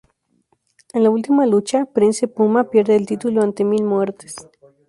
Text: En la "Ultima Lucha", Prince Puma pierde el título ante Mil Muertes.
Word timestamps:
En 0.95 1.03
la 1.03 1.11
"Ultima 1.11 1.45
Lucha", 1.45 1.85
Prince 1.85 2.27
Puma 2.27 2.71
pierde 2.71 2.95
el 2.95 3.05
título 3.05 3.43
ante 3.43 3.63
Mil 3.63 3.83
Muertes. 3.83 4.35